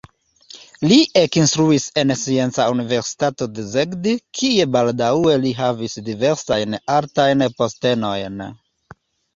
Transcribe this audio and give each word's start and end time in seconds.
Li 0.91 0.95
ekinstruis 1.19 1.85
en 2.03 2.13
Scienca 2.21 2.65
Universitato 2.77 3.49
de 3.59 3.67
Szeged, 3.75 4.11
kie 4.41 4.67
baldaŭe 4.79 5.37
li 5.45 5.53
havis 5.63 5.97
diversajn 6.11 6.81
altajn 6.99 7.49
postenojn. 7.63 8.45